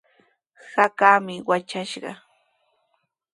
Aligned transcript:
Hakaami 0.73 1.35
watrashqa. 1.49 2.11